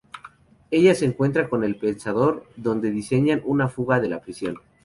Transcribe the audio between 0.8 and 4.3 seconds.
se encuentra con el Pensador donde diseñan una fuga de la